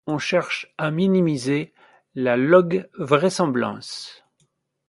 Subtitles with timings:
[0.07, 1.73] On cherche à minimiser
[2.15, 4.25] la log-vraisemblance.